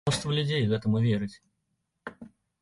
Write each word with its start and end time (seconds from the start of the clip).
Мноства 0.09 0.31
людзей 0.37 0.63
гэтаму 0.71 1.01
верыць. 1.03 1.35